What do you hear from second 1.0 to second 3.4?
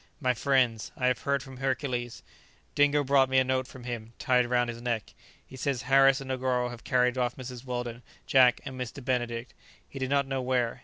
have heard from Hercules. Dingo brought me